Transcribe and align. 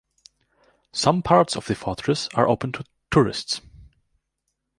Some 0.93 1.21
parts 1.21 1.55
of 1.55 1.67
the 1.67 1.75
fortress 1.75 2.27
are 2.33 2.47
open 2.49 2.71
to 2.71 2.83
tourists. 3.11 3.61